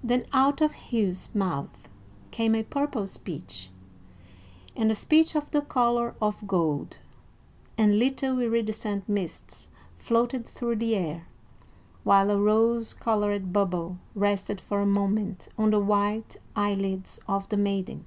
Then 0.00 0.26
out 0.32 0.60
of 0.60 0.74
Hugh's 0.90 1.28
mouth 1.34 1.88
came 2.30 2.54
a 2.54 2.62
purple 2.62 3.04
speech, 3.04 3.68
and 4.76 4.92
a 4.92 4.94
speech 4.94 5.34
of 5.34 5.50
the 5.50 5.60
color 5.60 6.14
of 6.22 6.46
gold; 6.46 6.98
and 7.76 7.98
little 7.98 8.38
iridescent 8.38 9.08
mists 9.08 9.68
floated 9.98 10.46
through 10.46 10.76
the 10.76 10.94
air, 10.94 11.26
while 12.04 12.30
a 12.30 12.40
rose 12.40 12.94
colored 12.94 13.52
bubble 13.52 13.98
rested 14.14 14.60
for 14.60 14.78
a 14.78 14.86
moment 14.86 15.48
on 15.58 15.70
the 15.70 15.80
white 15.80 16.36
eyelids 16.54 17.18
of 17.26 17.48
the 17.48 17.56
maiden. 17.56 18.04